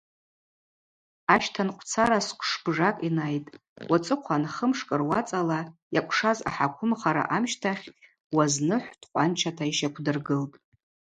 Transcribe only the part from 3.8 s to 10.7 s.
уацӏыхъван хымшкӏ руацӏала йакӏвшаз ахӏаквымхара амщтахь Уаз Ныхӏв дкъванчата йщаквдыргылтӏ.